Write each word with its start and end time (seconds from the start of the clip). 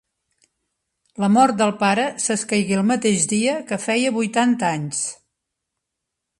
La 1.23 1.29
mort 1.33 1.59
del 1.59 1.73
pare 1.83 2.07
s'escaigué 2.25 2.79
el 2.79 2.89
mateix 2.93 3.29
dia 3.37 3.55
que 3.69 3.81
feia 3.87 4.17
vuitanta 4.19 4.73
anys. 4.81 5.07